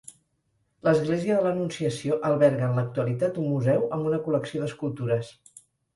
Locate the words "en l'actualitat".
2.71-3.37